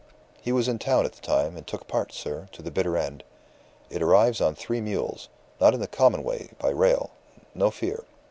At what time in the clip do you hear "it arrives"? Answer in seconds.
3.91-4.41